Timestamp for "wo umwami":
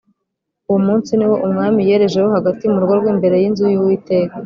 1.29-1.87